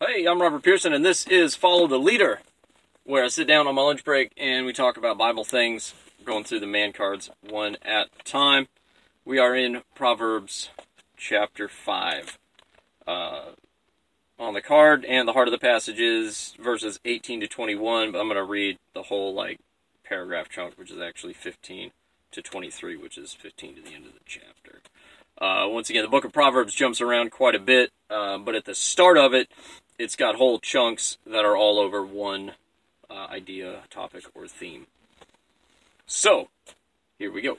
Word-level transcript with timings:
Hey, 0.00 0.26
I'm 0.26 0.40
Robert 0.40 0.62
Pearson, 0.62 0.92
and 0.92 1.04
this 1.04 1.26
is 1.26 1.56
Follow 1.56 1.88
the 1.88 1.98
Leader, 1.98 2.38
where 3.02 3.24
I 3.24 3.26
sit 3.26 3.48
down 3.48 3.66
on 3.66 3.74
my 3.74 3.82
lunch 3.82 4.04
break 4.04 4.30
and 4.36 4.64
we 4.64 4.72
talk 4.72 4.96
about 4.96 5.18
Bible 5.18 5.42
things, 5.42 5.92
going 6.24 6.44
through 6.44 6.60
the 6.60 6.68
man 6.68 6.92
cards 6.92 7.30
one 7.40 7.76
at 7.82 8.06
a 8.20 8.22
time. 8.22 8.68
We 9.24 9.40
are 9.40 9.56
in 9.56 9.82
Proverbs 9.96 10.70
chapter 11.16 11.68
5. 11.68 12.38
Uh, 13.08 13.40
on 14.38 14.54
the 14.54 14.62
card, 14.62 15.04
and 15.04 15.26
the 15.26 15.32
heart 15.32 15.48
of 15.48 15.52
the 15.52 15.58
passage 15.58 15.98
is 15.98 16.54
verses 16.62 17.00
18 17.04 17.40
to 17.40 17.48
21, 17.48 18.12
but 18.12 18.20
I'm 18.20 18.28
going 18.28 18.36
to 18.36 18.44
read 18.44 18.78
the 18.94 19.02
whole, 19.02 19.34
like, 19.34 19.58
paragraph 20.04 20.48
chunk, 20.48 20.78
which 20.78 20.92
is 20.92 21.00
actually 21.00 21.32
15 21.32 21.90
to 22.30 22.40
23, 22.40 22.96
which 22.96 23.18
is 23.18 23.32
15 23.32 23.74
to 23.74 23.82
the 23.82 23.96
end 23.96 24.06
of 24.06 24.12
the 24.12 24.20
chapter. 24.24 24.80
Uh, 25.40 25.66
once 25.68 25.90
again, 25.90 26.02
the 26.02 26.08
book 26.08 26.24
of 26.24 26.32
Proverbs 26.32 26.72
jumps 26.72 27.00
around 27.00 27.32
quite 27.32 27.56
a 27.56 27.60
bit, 27.60 27.90
uh, 28.10 28.38
but 28.38 28.54
at 28.54 28.64
the 28.64 28.76
start 28.76 29.18
of 29.18 29.34
it, 29.34 29.48
it's 29.98 30.16
got 30.16 30.36
whole 30.36 30.58
chunks 30.58 31.18
that 31.26 31.44
are 31.44 31.56
all 31.56 31.78
over 31.78 32.04
one 32.04 32.52
uh, 33.10 33.26
idea, 33.30 33.80
topic, 33.90 34.24
or 34.34 34.46
theme. 34.46 34.86
So, 36.06 36.48
here 37.18 37.32
we 37.32 37.42
go. 37.42 37.58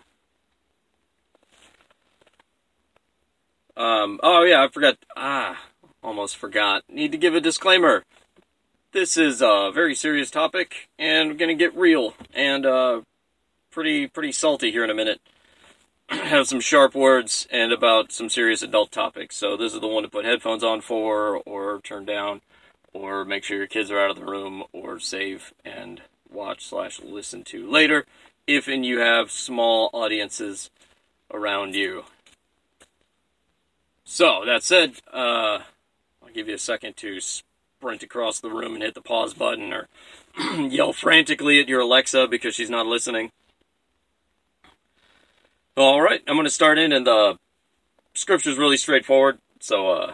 Um, 3.76 4.20
oh 4.23 4.44
yeah, 4.44 4.64
I 4.64 4.67
forgot. 4.67 4.98
Ah, 5.16 5.62
almost 6.04 6.36
forgot. 6.36 6.84
Need 6.90 7.12
to 7.12 7.17
give 7.17 7.36
a 7.36 7.41
disclaimer. 7.41 8.04
This 8.92 9.17
is 9.17 9.42
a 9.42 9.72
very 9.73 9.95
serious 9.95 10.31
topic, 10.31 10.90
and 10.98 11.30
we're 11.30 11.38
gonna 11.38 11.53
get 11.53 11.76
real 11.76 12.14
and 12.34 12.66
uh, 12.66 13.02
pretty 13.72 14.08
pretty 14.08 14.31
salty 14.31 14.72
here 14.72 14.84
in 14.84 14.90
a 14.90 14.95
minute. 14.95 15.22
have 16.30 16.48
some 16.48 16.59
sharp 16.59 16.95
words 16.95 17.48
and 17.52 17.72
about 17.72 18.12
some 18.12 18.30
serious 18.30 18.63
adult 18.63 18.91
topics. 18.91 19.36
So 19.36 19.55
this 19.55 19.73
is 19.73 19.80
the 19.80 19.88
one 19.88 20.04
to 20.04 20.09
put 20.09 20.26
headphones 20.26 20.63
on 20.63 20.81
for, 20.81 21.38
or 21.45 21.81
turn 21.81 22.05
down, 22.05 22.41
or 22.94 23.23
make 23.26 23.44
sure 23.44 23.58
your 23.58 23.67
kids 23.67 23.91
are 23.91 24.00
out 24.00 24.09
of 24.09 24.17
the 24.17 24.26
room, 24.26 24.64
or 24.73 25.00
save 25.00 25.53
and 25.64 26.02
watch 26.31 26.66
slash 26.66 27.00
listen 27.02 27.44
to 27.44 27.69
later, 27.69 28.06
if 28.47 28.67
and 28.67 28.86
you 28.86 29.00
have 29.00 29.30
small 29.30 29.89
audiences 29.94 30.72
around 31.31 31.75
you. 31.75 32.06
So 34.03 34.44
that 34.45 34.64
said, 34.64 34.95
uh, 35.14 35.59
I'll 36.23 36.34
give 36.34 36.47
you 36.47 36.56
a 36.56 36.59
second 36.59 36.97
to 36.97 37.19
sprint 37.19 38.02
across 38.02 38.39
the 38.39 38.50
room 38.50 38.73
and 38.73 38.81
hit 38.81 38.95
the 38.95 39.02
pause 39.02 39.36
button, 39.36 39.72
or 39.72 39.88
yell 40.67 40.91
frantically 40.91 41.59
at 41.59 41.67
your 41.67 41.81
Alexa 41.81 42.28
because 42.28 42.56
she's 42.56 42.72
not 42.72 42.88
listening. 42.88 43.31
All 45.78 46.02
right, 46.02 46.22
I'm 46.28 46.36
going 46.36 46.45
to 46.45 46.52
start 46.52 46.78
in, 46.78 46.92
and 46.92 47.06
the 47.06 47.38
scripture 48.14 48.50
is 48.50 48.58
really 48.58 48.75
straightforward, 48.75 49.38
so 49.59 49.89
uh, 49.89 50.14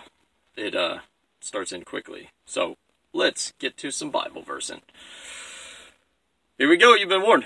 it 0.56 0.76
uh, 0.76 1.00
starts 1.40 1.72
in 1.72 1.84
quickly. 1.84 2.30
So 2.46 2.76
let's 3.14 3.54
get 3.58 3.76
to 3.78 3.90
some 3.90 4.12
Bible 4.12 4.42
versing. 4.42 4.82
Here 6.58 6.70
we 6.70 6.78
go. 6.78 6.94
You've 6.94 7.10
been 7.10 7.24
warned. 7.24 7.46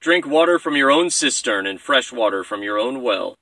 Drink 0.00 0.26
water 0.26 0.58
from 0.58 0.76
your 0.76 0.90
own 0.90 1.10
cistern 1.10 1.66
and 1.66 1.80
fresh 1.80 2.12
water 2.12 2.42
from 2.42 2.62
your 2.62 2.78
own 2.78 3.02
well. 3.02 3.36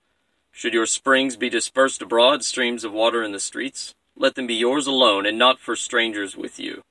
Should 0.53 0.75
your 0.75 0.87
springs 0.87 1.37
be 1.37 1.49
dispersed 1.49 2.03
abroad, 2.03 2.45
streams 2.45 2.84
of 2.84 2.93
water 2.93 3.23
in 3.23 3.33
the 3.33 3.41
streets, 3.41 3.95
let 4.17 4.34
them 4.34 4.47
be 4.47 4.55
yours 4.55 4.87
alone, 4.87 5.27
and 5.27 5.39
not 5.39 5.59
for 5.59 5.77
strangers 5.77 6.37
with 6.37 6.59
you. 6.59 6.83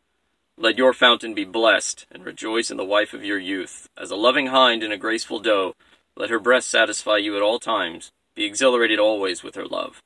Let 0.58 0.78
your 0.78 0.94
fountain 0.94 1.34
be 1.34 1.46
blessed, 1.46 2.06
and 2.12 2.24
rejoice 2.24 2.70
in 2.70 2.78
the 2.78 2.86
wife 2.86 3.14
of 3.14 3.26
your 3.26 3.40
youth, 3.40 3.90
as 3.98 4.12
a 4.12 4.16
loving 4.16 4.48
hind 4.48 4.84
in 4.84 4.92
a 4.92 4.98
graceful 4.98 5.40
doe 5.40 5.74
let 6.18 6.30
her 6.30 6.40
breast 6.40 6.70
satisfy 6.70 7.18
you 7.18 7.36
at 7.36 7.42
all 7.42 7.60
times. 7.60 8.12
Be 8.36 8.46
exhilarated 8.46 9.00
always 9.00 9.44
with 9.44 9.56
her 9.56 9.66
love. 9.66 10.02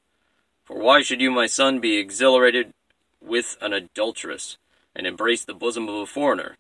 For 0.64 0.78
why 0.80 1.02
should 1.02 1.22
you, 1.22 1.32
my 1.32 1.48
son, 1.48 1.80
be 1.80 1.98
exhilarated 1.98 2.74
with 3.22 3.58
an 3.62 3.74
adulteress, 3.74 4.58
and 4.96 5.06
embrace 5.06 5.44
the 5.44 5.54
bosom 5.54 5.90
of 5.90 5.96
a 5.96 6.06
foreigner? 6.06 6.58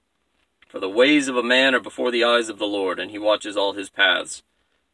For 0.67 0.79
the 0.79 0.89
ways 0.89 1.27
of 1.27 1.35
a 1.35 1.43
man 1.43 1.73
are 1.73 1.79
before 1.79 2.11
the 2.11 2.23
eyes 2.23 2.49
of 2.49 2.59
the 2.59 2.67
Lord, 2.67 2.99
and 2.99 3.11
he 3.11 3.17
watches 3.17 3.57
all 3.57 3.73
his 3.73 3.89
paths. 3.89 4.43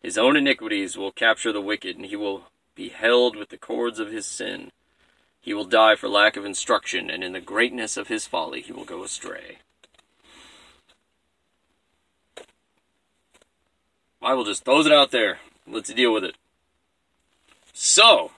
His 0.01 0.17
own 0.17 0.37
iniquities 0.37 0.97
will 0.97 1.11
capture 1.11 1.51
the 1.51 1.61
wicked, 1.61 1.97
and 1.97 2.05
he 2.05 2.15
will 2.15 2.43
be 2.75 2.89
held 2.89 3.35
with 3.35 3.49
the 3.49 3.57
cords 3.57 3.99
of 3.99 4.11
his 4.11 4.25
sin. 4.25 4.71
He 5.41 5.53
will 5.53 5.65
die 5.65 5.95
for 5.95 6.07
lack 6.07 6.37
of 6.37 6.45
instruction, 6.45 7.09
and 7.09 7.23
in 7.23 7.33
the 7.33 7.41
greatness 7.41 7.97
of 7.97 8.07
his 8.07 8.25
folly 8.25 8.61
he 8.61 8.71
will 8.71 8.85
go 8.85 9.03
astray. 9.03 9.59
Bible 14.25 14.43
just 14.43 14.65
throws 14.65 14.87
it 14.87 14.91
out 14.91 15.11
there. 15.11 15.37
Let's 15.67 15.93
deal 15.93 16.11
with 16.11 16.23
it. 16.23 16.35
So, 17.73 18.31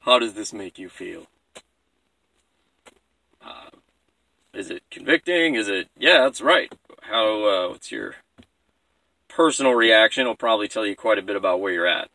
how 0.00 0.18
does 0.18 0.32
this 0.32 0.50
make 0.50 0.78
you 0.78 0.88
feel? 0.88 1.26
Uh, 3.44 3.68
is 4.54 4.70
it 4.70 4.82
convicting? 4.90 5.56
Is 5.56 5.68
it, 5.68 5.90
yeah, 5.98 6.20
that's 6.20 6.40
right. 6.40 6.72
How, 7.02 7.44
uh, 7.44 7.68
what's 7.68 7.92
your 7.92 8.14
personal 9.28 9.74
reaction? 9.74 10.26
Will 10.26 10.34
probably 10.34 10.68
tell 10.68 10.86
you 10.86 10.96
quite 10.96 11.18
a 11.18 11.22
bit 11.22 11.36
about 11.36 11.60
where 11.60 11.74
you're 11.74 11.86
at. 11.86 12.08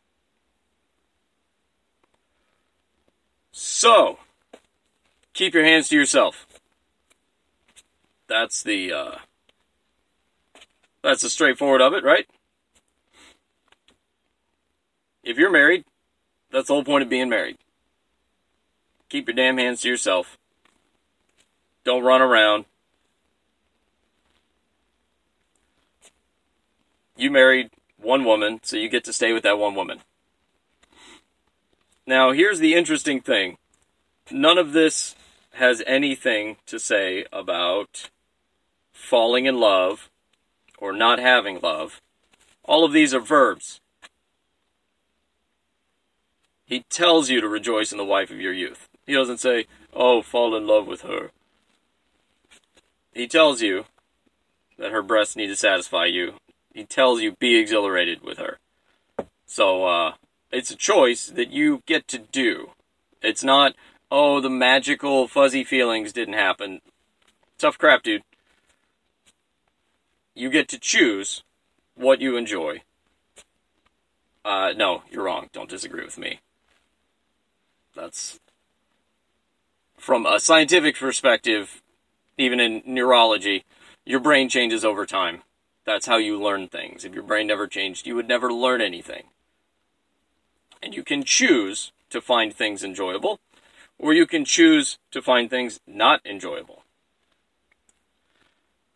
So, 3.52 4.18
keep 5.36 5.54
your 5.54 5.64
hands 5.64 5.90
to 5.90 5.96
yourself. 5.96 6.48
That's 8.26 8.64
the, 8.64 8.92
uh, 8.92 9.16
that's 11.04 11.22
the 11.22 11.30
straightforward 11.30 11.80
of 11.80 11.94
it, 11.94 12.04
right? 12.04 12.26
If 15.24 15.38
you're 15.38 15.52
married, 15.52 15.86
that's 16.52 16.68
the 16.68 16.74
whole 16.74 16.84
point 16.84 17.04
of 17.04 17.10
being 17.10 17.30
married. 17.30 17.58
Keep 19.10 19.28
your 19.28 19.36
damn 19.36 19.58
hands 19.58 19.82
to 19.82 19.90
yourself. 19.90 20.38
Don't 21.84 22.04
run 22.04 22.22
around. 22.22 22.66
You 27.16 27.32
married 27.32 27.70
one 27.98 28.26
woman, 28.26 28.60
so 28.64 28.76
you 28.76 28.90
get 28.90 29.04
to 29.06 29.14
stay 29.14 29.34
with 29.34 29.44
that 29.44 29.60
one 29.60 29.76
woman. 29.76 30.00
Now, 32.06 32.32
here's 32.32 32.60
the 32.60 32.74
interesting 32.74 33.22
thing 33.22 33.58
none 34.32 34.58
of 34.58 34.74
this 34.74 35.16
has 35.54 35.84
anything 35.86 36.58
to 36.66 36.80
say 36.80 37.26
about 37.32 38.10
falling 38.92 39.46
in 39.46 39.60
love 39.60 40.10
or 40.78 40.92
not 40.92 41.20
having 41.20 41.60
love. 41.62 42.02
All 42.64 42.84
of 42.84 42.94
these 42.94 43.14
are 43.14 43.20
verbs. 43.20 43.80
He 46.74 46.86
tells 46.90 47.30
you 47.30 47.40
to 47.40 47.48
rejoice 47.48 47.92
in 47.92 48.00
the 48.00 48.04
wife 48.04 48.32
of 48.32 48.42
your 48.42 48.52
youth. 48.52 48.90
He 49.06 49.14
doesn't 49.14 49.38
say, 49.38 49.68
oh, 49.94 50.24
fall 50.24 50.56
in 50.56 50.66
love 50.66 50.88
with 50.88 51.02
her. 51.02 51.30
He 53.14 53.28
tells 53.28 53.62
you 53.62 53.86
that 54.80 54.92
her 54.92 55.04
breasts 55.04 55.36
need 55.36 55.50
to 55.50 55.56
satisfy 55.56 56.06
you. 56.06 56.34
He 56.74 56.84
tells 56.84 57.22
you, 57.22 57.34
be 57.34 57.58
exhilarated 57.58 58.24
with 58.24 58.40
her. 58.40 58.58
So, 59.46 59.86
uh, 59.86 60.14
it's 60.52 60.72
a 60.72 60.76
choice 60.76 61.28
that 61.28 61.52
you 61.52 61.84
get 61.86 62.08
to 62.08 62.18
do. 62.18 62.72
It's 63.22 63.44
not, 63.44 63.76
oh, 64.10 64.42
the 64.42 64.50
magical 64.50 65.28
fuzzy 65.28 65.64
feelings 65.64 66.12
didn't 66.12 66.34
happen. 66.34 66.82
Tough 67.60 67.78
crap, 67.78 68.02
dude. 68.02 68.24
You 70.34 70.50
get 70.50 70.68
to 70.70 70.80
choose 70.80 71.44
what 71.94 72.20
you 72.20 72.36
enjoy. 72.36 72.82
Uh, 74.44 74.74
no, 74.76 75.04
you're 75.12 75.26
wrong. 75.26 75.52
Don't 75.54 75.70
disagree 75.70 76.04
with 76.04 76.18
me. 76.18 76.40
That's 77.96 78.40
from 79.98 80.26
a 80.26 80.40
scientific 80.40 80.98
perspective, 80.98 81.82
even 82.38 82.60
in 82.60 82.82
neurology, 82.86 83.64
your 84.06 84.20
brain 84.20 84.50
changes 84.50 84.84
over 84.84 85.06
time. 85.06 85.44
That's 85.86 86.06
how 86.06 86.18
you 86.18 86.42
learn 86.42 86.68
things. 86.68 87.06
If 87.06 87.14
your 87.14 87.24
brain 87.24 87.48
never 87.48 87.68
changed, 87.68 88.08
you 88.08 88.16
would 88.16 88.28
never 88.28 88.52
learn 88.52 88.82
anything. 88.82 89.24
And 90.82 90.94
you 90.94 91.04
can 91.04 91.24
choose 91.24 91.92
to 92.10 92.22
find 92.22 92.54
things 92.54 92.84
enjoyable, 92.84 93.40
or 93.98 94.14
you 94.14 94.26
can 94.26 94.44
choose 94.44 94.98
to 95.12 95.22
find 95.22 95.50
things 95.50 95.80
not 95.88 96.20
enjoyable. 96.26 96.84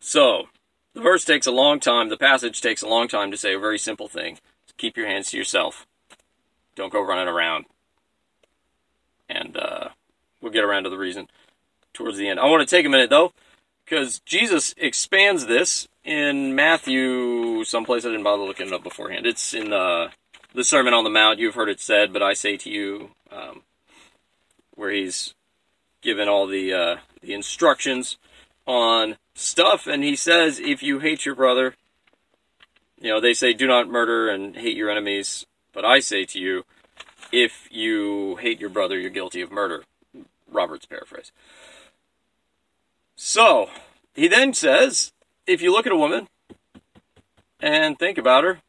So, 0.00 0.48
the 0.94 1.00
verse 1.00 1.24
takes 1.24 1.46
a 1.46 1.52
long 1.52 1.80
time, 1.80 2.08
the 2.08 2.16
passage 2.16 2.60
takes 2.60 2.82
a 2.82 2.88
long 2.88 3.08
time 3.08 3.30
to 3.30 3.36
say 3.36 3.54
a 3.54 3.58
very 3.58 3.78
simple 3.78 4.08
thing. 4.08 4.38
Keep 4.76 4.96
your 4.96 5.06
hands 5.06 5.30
to 5.30 5.36
yourself. 5.36 5.86
Don't 6.76 6.92
go 6.92 7.00
running 7.00 7.28
around 7.28 7.64
and 9.28 9.56
uh, 9.56 9.88
we'll 10.40 10.52
get 10.52 10.64
around 10.64 10.84
to 10.84 10.90
the 10.90 10.98
reason 10.98 11.28
towards 11.92 12.18
the 12.18 12.28
end. 12.28 12.40
I 12.40 12.46
want 12.46 12.66
to 12.66 12.76
take 12.76 12.86
a 12.86 12.88
minute 12.88 13.10
though, 13.10 13.32
because 13.84 14.20
Jesus 14.20 14.74
expands 14.76 15.46
this 15.46 15.88
in 16.04 16.54
Matthew, 16.54 17.64
someplace 17.64 18.04
I 18.04 18.08
didn't 18.08 18.24
bother 18.24 18.42
looking 18.42 18.68
it 18.68 18.72
up 18.72 18.82
beforehand. 18.82 19.26
It's 19.26 19.54
in 19.54 19.70
the 19.70 20.10
the 20.54 20.64
Sermon 20.64 20.94
on 20.94 21.04
the 21.04 21.10
Mount. 21.10 21.38
You've 21.38 21.54
heard 21.54 21.68
it 21.68 21.80
said, 21.80 22.12
but 22.12 22.22
I 22.22 22.32
say 22.32 22.56
to 22.56 22.70
you, 22.70 23.10
um, 23.30 23.62
where 24.74 24.90
he's 24.90 25.34
given 26.00 26.28
all 26.28 26.46
the 26.46 26.72
uh, 26.72 26.96
the 27.20 27.34
instructions 27.34 28.16
on 28.66 29.16
stuff, 29.34 29.86
and 29.86 30.02
he 30.02 30.16
says, 30.16 30.58
if 30.58 30.82
you 30.82 31.00
hate 31.00 31.26
your 31.26 31.34
brother, 31.34 31.74
you 33.00 33.10
know, 33.10 33.20
they 33.20 33.34
say, 33.34 33.52
do 33.52 33.66
not 33.66 33.88
murder 33.88 34.28
and 34.28 34.56
hate 34.56 34.76
your 34.76 34.90
enemies. 34.90 35.46
But 35.72 35.84
I 35.84 36.00
say 36.00 36.24
to 36.26 36.38
you, 36.38 36.64
if 37.32 37.68
you 37.70 38.36
hate 38.36 38.60
your 38.60 38.70
brother, 38.70 38.98
you're 38.98 39.10
guilty 39.10 39.40
of 39.40 39.50
murder. 39.50 39.84
Robert's 40.50 40.86
paraphrase. 40.86 41.32
So, 43.16 43.68
he 44.14 44.28
then 44.28 44.54
says 44.54 45.12
if 45.46 45.62
you 45.62 45.72
look 45.72 45.86
at 45.86 45.92
a 45.92 45.96
woman 45.96 46.28
and 47.60 47.98
think 47.98 48.18
about 48.18 48.44
her, 48.44 48.60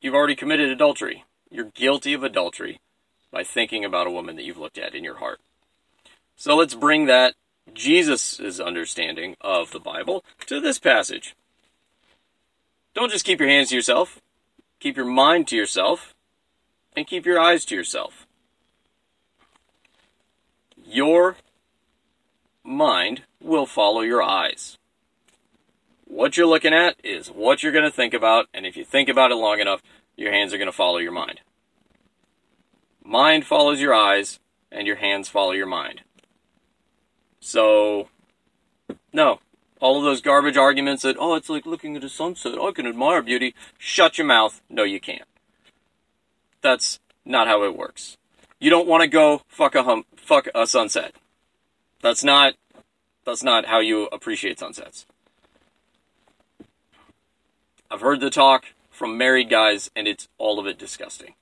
you've 0.00 0.14
already 0.14 0.36
committed 0.36 0.70
adultery. 0.70 1.24
You're 1.50 1.70
guilty 1.74 2.12
of 2.12 2.22
adultery 2.22 2.80
by 3.30 3.42
thinking 3.42 3.84
about 3.84 4.06
a 4.06 4.10
woman 4.10 4.36
that 4.36 4.44
you've 4.44 4.58
looked 4.58 4.78
at 4.78 4.94
in 4.94 5.04
your 5.04 5.16
heart. 5.16 5.40
So 6.36 6.56
let's 6.56 6.74
bring 6.74 7.06
that 7.06 7.34
Jesus' 7.72 8.60
understanding 8.60 9.36
of 9.40 9.70
the 9.70 9.80
Bible 9.80 10.24
to 10.46 10.60
this 10.60 10.78
passage. 10.78 11.34
Don't 12.94 13.10
just 13.10 13.24
keep 13.24 13.40
your 13.40 13.48
hands 13.48 13.70
to 13.70 13.76
yourself, 13.76 14.20
keep 14.78 14.96
your 14.96 15.06
mind 15.06 15.48
to 15.48 15.56
yourself, 15.56 16.13
and 16.96 17.06
keep 17.06 17.26
your 17.26 17.40
eyes 17.40 17.64
to 17.66 17.74
yourself. 17.74 18.26
Your 20.84 21.36
mind 22.62 23.22
will 23.40 23.66
follow 23.66 24.00
your 24.00 24.22
eyes. 24.22 24.78
What 26.06 26.36
you're 26.36 26.46
looking 26.46 26.74
at 26.74 26.96
is 27.02 27.28
what 27.28 27.62
you're 27.62 27.72
going 27.72 27.84
to 27.84 27.90
think 27.90 28.14
about, 28.14 28.46
and 28.54 28.66
if 28.66 28.76
you 28.76 28.84
think 28.84 29.08
about 29.08 29.32
it 29.32 29.36
long 29.36 29.60
enough, 29.60 29.82
your 30.16 30.32
hands 30.32 30.52
are 30.52 30.58
going 30.58 30.66
to 30.66 30.72
follow 30.72 30.98
your 30.98 31.12
mind. 31.12 31.40
Mind 33.02 33.44
follows 33.44 33.80
your 33.80 33.94
eyes, 33.94 34.38
and 34.70 34.86
your 34.86 34.96
hands 34.96 35.28
follow 35.28 35.52
your 35.52 35.66
mind. 35.66 36.02
So, 37.40 38.08
no. 39.12 39.40
All 39.80 39.98
of 39.98 40.04
those 40.04 40.22
garbage 40.22 40.56
arguments 40.56 41.02
that, 41.02 41.16
oh, 41.18 41.34
it's 41.34 41.50
like 41.50 41.66
looking 41.66 41.96
at 41.96 42.04
a 42.04 42.08
sunset. 42.08 42.58
I 42.58 42.70
can 42.70 42.86
admire 42.86 43.20
beauty. 43.20 43.54
Shut 43.76 44.16
your 44.16 44.26
mouth. 44.26 44.62
No, 44.70 44.82
you 44.84 45.00
can't. 45.00 45.28
That's 46.64 46.98
not 47.26 47.46
how 47.46 47.62
it 47.64 47.76
works. 47.76 48.16
You 48.58 48.70
don't 48.70 48.88
want 48.88 49.02
to 49.02 49.06
go 49.06 49.42
fuck 49.46 49.74
a 49.74 49.82
hum, 49.82 50.06
fuck 50.16 50.48
a 50.54 50.66
sunset. 50.66 51.12
That's 52.00 52.24
not, 52.24 52.54
that's 53.26 53.42
not 53.42 53.66
how 53.66 53.80
you 53.80 54.06
appreciate 54.06 54.58
sunsets. 54.58 55.04
I've 57.90 58.00
heard 58.00 58.20
the 58.20 58.30
talk 58.30 58.64
from 58.90 59.18
married 59.18 59.50
guys, 59.50 59.90
and 59.94 60.08
it's 60.08 60.26
all 60.38 60.58
of 60.58 60.66
it 60.66 60.78
disgusting. 60.78 61.34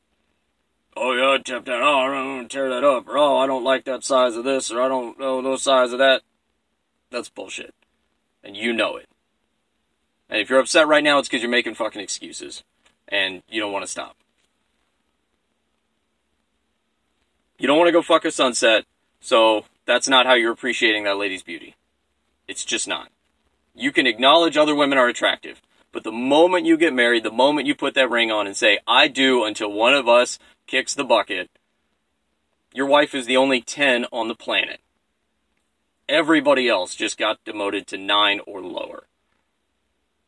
Oh 0.96 1.12
yeah, 1.12 1.38
that. 1.46 1.68
Oh, 1.68 1.98
I 2.00 2.12
don't 2.12 2.50
tear 2.50 2.68
that 2.68 2.82
up, 2.82 3.06
or 3.06 3.16
oh, 3.16 3.36
I 3.36 3.46
don't 3.46 3.62
like 3.62 3.84
that 3.84 4.02
size 4.02 4.34
of 4.34 4.42
this, 4.42 4.72
or 4.72 4.82
I 4.82 4.88
don't 4.88 5.20
know 5.20 5.40
those 5.40 5.62
size 5.62 5.92
of 5.92 6.00
that. 6.00 6.22
That's 7.12 7.28
bullshit, 7.28 7.74
and 8.42 8.56
you 8.56 8.72
know 8.72 8.96
it. 8.96 9.06
And 10.28 10.40
if 10.40 10.50
you're 10.50 10.58
upset 10.58 10.88
right 10.88 11.04
now, 11.04 11.20
it's 11.20 11.28
because 11.28 11.42
you're 11.42 11.50
making 11.50 11.74
fucking 11.74 12.02
excuses, 12.02 12.64
and 13.06 13.44
you 13.48 13.60
don't 13.60 13.72
want 13.72 13.84
to 13.84 13.90
stop. 13.90 14.16
You 17.62 17.68
don't 17.68 17.78
want 17.78 17.86
to 17.86 17.92
go 17.92 18.02
fuck 18.02 18.24
a 18.24 18.32
sunset, 18.32 18.86
so 19.20 19.66
that's 19.86 20.08
not 20.08 20.26
how 20.26 20.34
you're 20.34 20.50
appreciating 20.50 21.04
that 21.04 21.16
lady's 21.16 21.44
beauty. 21.44 21.76
It's 22.48 22.64
just 22.64 22.88
not. 22.88 23.12
You 23.72 23.92
can 23.92 24.04
acknowledge 24.04 24.56
other 24.56 24.74
women 24.74 24.98
are 24.98 25.06
attractive. 25.06 25.62
But 25.92 26.02
the 26.02 26.10
moment 26.10 26.66
you 26.66 26.76
get 26.76 26.92
married, 26.92 27.22
the 27.22 27.30
moment 27.30 27.68
you 27.68 27.76
put 27.76 27.94
that 27.94 28.10
ring 28.10 28.32
on 28.32 28.48
and 28.48 28.56
say, 28.56 28.80
I 28.84 29.06
do 29.06 29.44
until 29.44 29.70
one 29.70 29.94
of 29.94 30.08
us 30.08 30.40
kicks 30.66 30.92
the 30.92 31.04
bucket, 31.04 31.50
your 32.74 32.86
wife 32.86 33.14
is 33.14 33.26
the 33.26 33.36
only 33.36 33.60
10 33.60 34.06
on 34.10 34.26
the 34.26 34.34
planet. 34.34 34.80
Everybody 36.08 36.68
else 36.68 36.96
just 36.96 37.16
got 37.16 37.44
demoted 37.44 37.86
to 37.86 37.96
9 37.96 38.40
or 38.44 38.60
lower. 38.60 39.04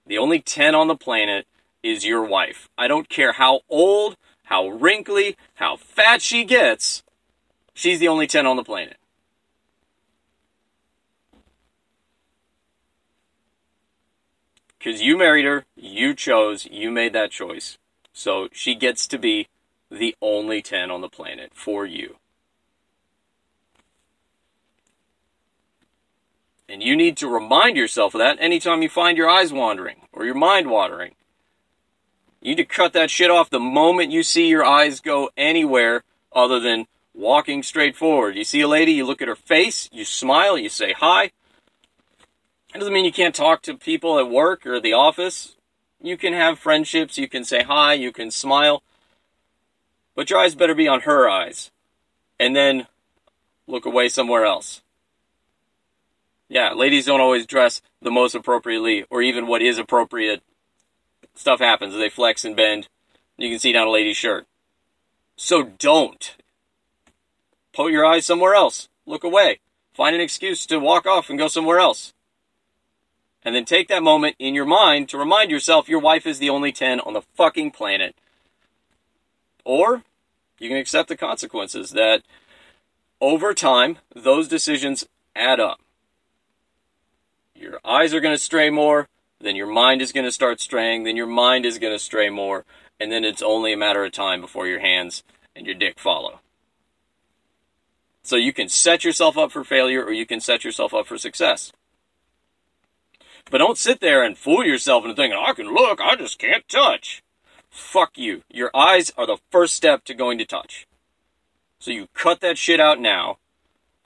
The 0.06 0.18
only 0.18 0.38
10 0.38 0.76
on 0.76 0.86
the 0.86 0.94
planet 0.94 1.48
is 1.82 2.06
your 2.06 2.22
wife. 2.22 2.68
I 2.78 2.86
don't 2.86 3.08
care 3.08 3.32
how 3.32 3.62
old, 3.68 4.16
how 4.44 4.68
wrinkly, 4.68 5.36
how 5.54 5.74
fat 5.74 6.22
she 6.22 6.44
gets, 6.44 7.02
she's 7.74 7.98
the 7.98 8.08
only 8.08 8.26
10 8.26 8.46
on 8.46 8.56
the 8.56 8.64
planet. 8.64 8.96
Because 14.78 15.00
you 15.00 15.16
married 15.16 15.46
her, 15.46 15.64
you 15.76 16.14
chose, 16.14 16.66
you 16.70 16.90
made 16.90 17.12
that 17.14 17.30
choice. 17.30 17.78
So 18.12 18.48
she 18.52 18.74
gets 18.74 19.06
to 19.08 19.18
be 19.18 19.48
the 19.90 20.14
only 20.20 20.60
10 20.60 20.90
on 20.90 21.00
the 21.00 21.08
planet 21.08 21.52
for 21.54 21.86
you. 21.86 22.16
And 26.68 26.82
you 26.82 26.96
need 26.96 27.16
to 27.18 27.28
remind 27.28 27.76
yourself 27.76 28.14
of 28.14 28.18
that 28.18 28.38
anytime 28.40 28.82
you 28.82 28.88
find 28.88 29.16
your 29.16 29.28
eyes 29.28 29.52
wandering 29.52 30.02
or 30.12 30.24
your 30.24 30.34
mind 30.34 30.70
wandering. 30.70 31.12
You 32.40 32.50
need 32.50 32.56
to 32.56 32.64
cut 32.64 32.92
that 32.92 33.10
shit 33.10 33.30
off 33.30 33.48
the 33.48 33.60
moment 33.60 34.12
you 34.12 34.22
see 34.22 34.48
your 34.48 34.64
eyes 34.64 35.00
go 35.00 35.30
anywhere 35.36 36.04
other 36.32 36.60
than 36.60 36.86
walking 37.14 37.62
straight 37.62 37.96
forward. 37.96 38.36
You 38.36 38.44
see 38.44 38.60
a 38.60 38.68
lady, 38.68 38.92
you 38.92 39.06
look 39.06 39.22
at 39.22 39.28
her 39.28 39.36
face, 39.36 39.88
you 39.92 40.04
smile, 40.04 40.58
you 40.58 40.68
say 40.68 40.92
hi, 40.92 41.30
it 42.74 42.78
doesn't 42.78 42.92
mean 42.92 43.04
you 43.04 43.12
can't 43.12 43.36
talk 43.36 43.62
to 43.62 43.74
people 43.74 44.18
at 44.18 44.28
work 44.28 44.66
or 44.66 44.80
the 44.80 44.94
office. 44.94 45.54
You 46.02 46.16
can 46.16 46.32
have 46.32 46.58
friendships, 46.58 47.16
you 47.16 47.28
can 47.28 47.44
say 47.44 47.62
hi, 47.62 47.94
you 47.94 48.10
can 48.10 48.32
smile. 48.32 48.82
But 50.16 50.28
your 50.28 50.40
eyes 50.40 50.56
better 50.56 50.74
be 50.74 50.88
on 50.88 51.02
her 51.02 51.28
eyes. 51.28 51.70
And 52.38 52.54
then 52.54 52.88
look 53.68 53.86
away 53.86 54.08
somewhere 54.08 54.44
else. 54.44 54.82
Yeah, 56.48 56.72
ladies 56.72 57.06
don't 57.06 57.20
always 57.20 57.46
dress 57.46 57.80
the 58.02 58.10
most 58.10 58.34
appropriately 58.34 59.06
or 59.08 59.22
even 59.22 59.46
what 59.46 59.62
is 59.62 59.78
appropriate. 59.78 60.42
Stuff 61.36 61.60
happens. 61.60 61.94
They 61.94 62.08
flex 62.08 62.44
and 62.44 62.56
bend. 62.56 62.88
You 63.38 63.50
can 63.50 63.60
see 63.60 63.72
down 63.72 63.86
a 63.86 63.90
lady's 63.90 64.16
shirt. 64.16 64.46
So 65.36 65.62
don't. 65.78 66.36
Put 67.74 67.92
your 67.92 68.06
eyes 68.06 68.24
somewhere 68.24 68.54
else. 68.54 68.88
Look 69.04 69.24
away. 69.24 69.58
Find 69.92 70.14
an 70.14 70.20
excuse 70.20 70.64
to 70.66 70.78
walk 70.78 71.06
off 71.06 71.28
and 71.28 71.38
go 71.38 71.48
somewhere 71.48 71.78
else. 71.78 72.12
And 73.44 73.54
then 73.54 73.64
take 73.64 73.88
that 73.88 74.02
moment 74.02 74.36
in 74.38 74.54
your 74.54 74.64
mind 74.64 75.08
to 75.10 75.18
remind 75.18 75.50
yourself 75.50 75.88
your 75.88 76.00
wife 76.00 76.26
is 76.26 76.38
the 76.38 76.50
only 76.50 76.72
10 76.72 77.00
on 77.00 77.12
the 77.12 77.22
fucking 77.36 77.72
planet. 77.72 78.14
Or 79.64 80.02
you 80.58 80.68
can 80.68 80.78
accept 80.78 81.08
the 81.08 81.16
consequences 81.16 81.90
that 81.90 82.22
over 83.20 83.54
time, 83.54 83.98
those 84.14 84.48
decisions 84.48 85.06
add 85.34 85.60
up. 85.60 85.80
Your 87.54 87.80
eyes 87.84 88.14
are 88.14 88.20
going 88.20 88.34
to 88.34 88.42
stray 88.42 88.70
more, 88.70 89.08
then 89.40 89.56
your 89.56 89.66
mind 89.66 90.00
is 90.00 90.12
going 90.12 90.26
to 90.26 90.32
start 90.32 90.60
straying, 90.60 91.04
then 91.04 91.16
your 91.16 91.26
mind 91.26 91.66
is 91.66 91.78
going 91.78 91.92
to 91.92 91.98
stray 91.98 92.30
more, 92.30 92.64
and 92.98 93.10
then 93.12 93.24
it's 93.24 93.42
only 93.42 93.72
a 93.72 93.76
matter 93.76 94.04
of 94.04 94.12
time 94.12 94.40
before 94.40 94.66
your 94.66 94.80
hands 94.80 95.22
and 95.54 95.66
your 95.66 95.74
dick 95.74 95.98
follow. 95.98 96.40
So 98.24 98.36
you 98.36 98.54
can 98.54 98.70
set 98.70 99.04
yourself 99.04 99.36
up 99.36 99.52
for 99.52 99.62
failure 99.62 100.02
or 100.02 100.10
you 100.10 100.24
can 100.24 100.40
set 100.40 100.64
yourself 100.64 100.94
up 100.94 101.06
for 101.06 101.18
success. 101.18 101.72
But 103.50 103.58
don't 103.58 103.76
sit 103.76 104.00
there 104.00 104.24
and 104.24 104.36
fool 104.36 104.64
yourself 104.64 105.04
into 105.04 105.14
thinking, 105.14 105.38
I 105.38 105.52
can 105.52 105.72
look, 105.72 106.00
I 106.00 106.16
just 106.16 106.38
can't 106.38 106.66
touch. 106.66 107.22
Fuck 107.68 108.16
you. 108.16 108.42
Your 108.50 108.70
eyes 108.74 109.12
are 109.18 109.26
the 109.26 109.36
first 109.50 109.74
step 109.74 110.04
to 110.04 110.14
going 110.14 110.38
to 110.38 110.46
touch. 110.46 110.86
So 111.78 111.90
you 111.90 112.08
cut 112.14 112.40
that 112.40 112.56
shit 112.56 112.80
out 112.80 112.98
now. 112.98 113.36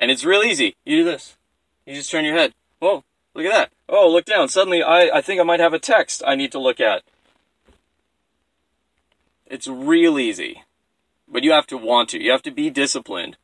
And 0.01 0.11
it's 0.11 0.25
real 0.25 0.43
easy. 0.43 0.75
You 0.85 0.97
do 0.97 1.05
this. 1.05 1.37
You 1.87 1.95
just 1.95 2.11
turn 2.11 2.25
your 2.25 2.37
head. 2.37 2.55
Whoa, 2.81 3.05
look 3.35 3.47
at 3.47 3.53
that. 3.53 3.71
Oh, 3.89 4.11
look 4.11 4.25
down. 4.25 4.49
Suddenly, 4.49 4.83
I, 4.83 5.19
I 5.19 5.21
think 5.21 5.41
I 5.41 5.45
might 5.45 5.61
have 5.61 5.75
a 5.75 5.79
text 5.79 6.25
I 6.27 6.35
need 6.35 6.51
to 6.53 6.59
look 6.59 6.81
at. 6.81 7.03
It's 9.47 9.69
real 9.69 10.19
easy. 10.19 10.65
But 11.29 11.45
you 11.45 11.53
have 11.53 11.69
to 11.69 11.79
want 11.79 12.09
to. 12.11 12.23
You 12.23 12.33
have 12.33 12.43
to 12.43 12.51
be 12.51 12.69
disciplined 12.69 13.37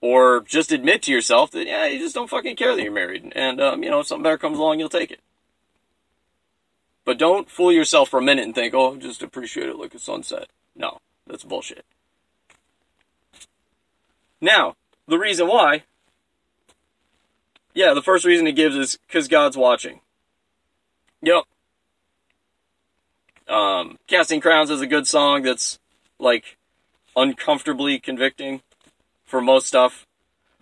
or 0.00 0.40
just 0.42 0.72
admit 0.72 1.02
to 1.02 1.12
yourself 1.12 1.50
that 1.52 1.66
yeah, 1.66 1.86
you 1.86 1.98
just 1.98 2.14
don't 2.14 2.30
fucking 2.30 2.56
care 2.56 2.74
that 2.74 2.82
you're 2.82 2.92
married, 2.92 3.32
and 3.34 3.60
um, 3.60 3.82
you 3.82 3.90
know 3.90 4.00
if 4.00 4.06
something 4.06 4.22
better 4.22 4.38
comes 4.38 4.58
along, 4.58 4.78
you'll 4.78 4.88
take 4.88 5.10
it. 5.10 5.20
But 7.04 7.18
don't 7.18 7.50
fool 7.50 7.72
yourself 7.72 8.10
for 8.10 8.18
a 8.18 8.22
minute 8.22 8.44
and 8.44 8.54
think, 8.54 8.74
oh, 8.74 8.96
just 8.96 9.22
appreciate 9.22 9.68
it 9.68 9.78
like 9.78 9.94
a 9.94 9.98
sunset. 9.98 10.48
No, 10.76 11.00
that's 11.26 11.42
bullshit. 11.42 11.84
Now, 14.40 14.76
the 15.06 15.18
reason 15.18 15.48
why, 15.48 15.84
yeah, 17.74 17.94
the 17.94 18.02
first 18.02 18.24
reason 18.24 18.46
he 18.46 18.52
gives 18.52 18.76
is 18.76 18.98
because 19.06 19.26
God's 19.26 19.56
watching. 19.56 20.00
Yep. 21.22 21.44
Um, 23.48 23.98
Casting 24.06 24.40
Crowns 24.40 24.70
is 24.70 24.82
a 24.82 24.86
good 24.86 25.06
song 25.06 25.42
that's 25.42 25.78
like 26.18 26.58
uncomfortably 27.16 27.98
convicting 27.98 28.60
for 29.28 29.40
most 29.40 29.66
stuff. 29.66 30.06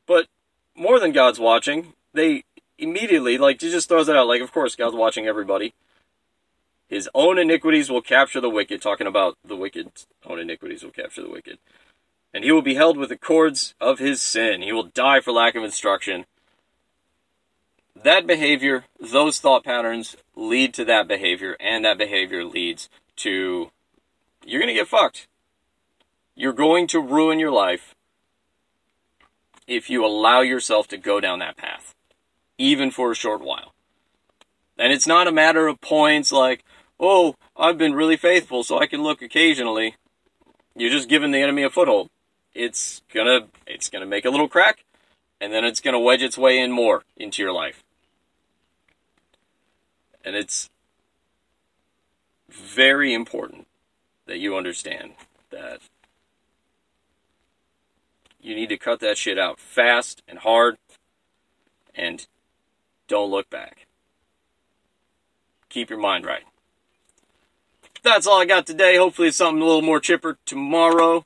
But 0.06 0.26
more 0.74 1.00
than 1.00 1.12
God's 1.12 1.38
watching, 1.38 1.94
they 2.12 2.44
immediately, 2.78 3.38
like, 3.38 3.60
he 3.60 3.70
just 3.70 3.88
throws 3.88 4.08
it 4.08 4.16
out. 4.16 4.28
Like, 4.28 4.42
of 4.42 4.52
course, 4.52 4.74
God's 4.74 4.96
watching 4.96 5.26
everybody. 5.26 5.72
His 6.88 7.08
own 7.14 7.38
iniquities 7.38 7.90
will 7.90 8.02
capture 8.02 8.40
the 8.40 8.50
wicked, 8.50 8.82
talking 8.82 9.06
about 9.06 9.38
the 9.44 9.56
wicked 9.56 9.90
own 10.24 10.38
iniquities 10.38 10.82
will 10.84 10.90
capture 10.90 11.22
the 11.22 11.30
wicked. 11.30 11.58
And 12.34 12.44
he 12.44 12.52
will 12.52 12.62
be 12.62 12.74
held 12.74 12.96
with 12.96 13.08
the 13.08 13.16
cords 13.16 13.74
of 13.80 13.98
his 13.98 14.22
sin. 14.22 14.62
He 14.62 14.72
will 14.72 14.84
die 14.84 15.20
for 15.20 15.32
lack 15.32 15.54
of 15.54 15.64
instruction. 15.64 16.26
That 17.94 18.26
behavior, 18.26 18.84
those 19.00 19.38
thought 19.38 19.64
patterns 19.64 20.16
lead 20.36 20.74
to 20.74 20.84
that 20.84 21.08
behavior, 21.08 21.56
and 21.58 21.84
that 21.84 21.98
behavior 21.98 22.44
leads 22.44 22.90
to 23.16 23.70
you're 24.44 24.60
going 24.60 24.72
to 24.72 24.78
get 24.78 24.86
fucked. 24.86 25.26
You're 26.36 26.52
going 26.52 26.86
to 26.88 27.00
ruin 27.00 27.40
your 27.40 27.50
life 27.50 27.95
if 29.66 29.90
you 29.90 30.04
allow 30.04 30.40
yourself 30.40 30.88
to 30.88 30.96
go 30.96 31.20
down 31.20 31.38
that 31.40 31.56
path, 31.56 31.94
even 32.58 32.90
for 32.90 33.10
a 33.10 33.16
short 33.16 33.40
while. 33.40 33.72
And 34.78 34.92
it's 34.92 35.06
not 35.06 35.26
a 35.26 35.32
matter 35.32 35.66
of 35.66 35.80
points 35.80 36.32
like, 36.32 36.64
oh, 37.00 37.34
I've 37.56 37.78
been 37.78 37.94
really 37.94 38.16
faithful, 38.16 38.62
so 38.62 38.78
I 38.78 38.86
can 38.86 39.02
look 39.02 39.22
occasionally. 39.22 39.96
You're 40.74 40.90
just 40.90 41.08
giving 41.08 41.30
the 41.30 41.40
enemy 41.40 41.62
a 41.62 41.70
foothold. 41.70 42.10
It's 42.54 43.02
gonna, 43.12 43.48
it's 43.66 43.88
gonna 43.88 44.06
make 44.06 44.24
a 44.24 44.30
little 44.30 44.48
crack, 44.48 44.84
and 45.40 45.52
then 45.52 45.64
it's 45.64 45.80
gonna 45.80 46.00
wedge 46.00 46.22
its 46.22 46.38
way 46.38 46.58
in 46.58 46.72
more 46.72 47.04
into 47.16 47.42
your 47.42 47.52
life. 47.52 47.82
And 50.24 50.36
it's 50.36 50.68
very 52.48 53.14
important 53.14 53.66
that 54.26 54.38
you 54.38 54.56
understand 54.56 55.12
that 55.50 55.80
you 58.40 58.54
need 58.54 58.68
to 58.68 58.76
cut 58.76 59.00
that 59.00 59.18
shit 59.18 59.38
out 59.38 59.58
fast 59.58 60.22
and 60.28 60.38
hard 60.38 60.76
and 61.94 62.26
don't 63.08 63.30
look 63.30 63.48
back. 63.50 63.86
Keep 65.68 65.90
your 65.90 65.98
mind 65.98 66.24
right. 66.24 66.44
That's 68.02 68.26
all 68.26 68.40
I 68.40 68.44
got 68.44 68.66
today. 68.66 68.96
Hopefully, 68.96 69.28
it's 69.28 69.36
something 69.36 69.60
a 69.60 69.64
little 69.64 69.82
more 69.82 70.00
chipper 70.00 70.38
tomorrow. 70.46 71.24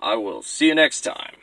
I 0.00 0.14
will 0.16 0.42
see 0.42 0.68
you 0.68 0.74
next 0.74 1.02
time. 1.02 1.36